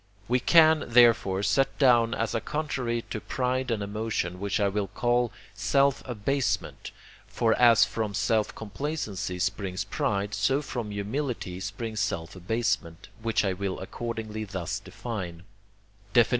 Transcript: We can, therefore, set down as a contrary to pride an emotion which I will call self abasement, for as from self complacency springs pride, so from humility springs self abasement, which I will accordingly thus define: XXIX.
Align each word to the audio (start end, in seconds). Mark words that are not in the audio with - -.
We 0.27 0.39
can, 0.39 0.83
therefore, 0.87 1.43
set 1.43 1.77
down 1.77 2.15
as 2.15 2.33
a 2.33 2.41
contrary 2.41 3.03
to 3.11 3.21
pride 3.21 3.69
an 3.69 3.83
emotion 3.83 4.39
which 4.39 4.59
I 4.59 4.67
will 4.67 4.87
call 4.87 5.31
self 5.53 6.01
abasement, 6.07 6.89
for 7.27 7.53
as 7.59 7.85
from 7.85 8.15
self 8.15 8.55
complacency 8.55 9.37
springs 9.37 9.83
pride, 9.83 10.33
so 10.33 10.63
from 10.63 10.89
humility 10.89 11.59
springs 11.59 11.99
self 11.99 12.35
abasement, 12.35 13.09
which 13.21 13.45
I 13.45 13.53
will 13.53 13.79
accordingly 13.79 14.43
thus 14.43 14.79
define: 14.79 15.43
XXIX. 16.15 16.29